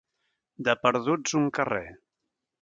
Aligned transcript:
De 0.69 0.73
perduts, 0.85 1.35
un 1.41 1.45
carrer. 1.59 1.85